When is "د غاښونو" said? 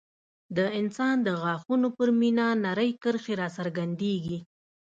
1.27-1.87